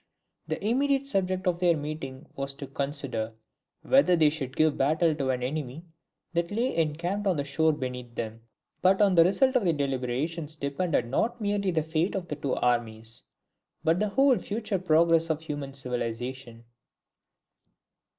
[0.47, 3.33] The immediate subject of their meeting was to consider
[3.83, 5.85] whether they should give battle to an enemy
[6.33, 8.41] that lay encamped on the shore beneath them;
[8.81, 13.25] but on the result of their deliberations depended not merely the fate of two armies,
[13.83, 16.63] but the whole future progress of human civilization.